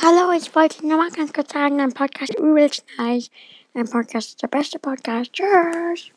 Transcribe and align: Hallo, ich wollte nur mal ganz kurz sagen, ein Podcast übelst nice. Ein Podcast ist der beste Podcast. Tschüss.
Hallo, 0.00 0.30
ich 0.30 0.54
wollte 0.54 0.86
nur 0.86 0.96
mal 0.96 1.10
ganz 1.10 1.32
kurz 1.32 1.52
sagen, 1.52 1.80
ein 1.80 1.92
Podcast 1.92 2.38
übelst 2.38 2.84
nice. 2.98 3.30
Ein 3.74 3.90
Podcast 3.90 4.28
ist 4.28 4.42
der 4.42 4.46
beste 4.46 4.78
Podcast. 4.78 5.32
Tschüss. 5.32 6.12